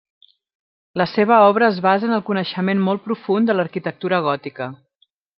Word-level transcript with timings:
La 1.01 1.05
seva 1.09 1.35
obra 1.49 1.67
es 1.67 1.75
basa 1.87 2.07
en 2.09 2.15
el 2.17 2.23
coneixement 2.29 2.81
molt 2.89 3.05
profund 3.11 3.51
de 3.51 3.57
l'arquitectura 3.59 4.23
gòtica. 4.29 4.71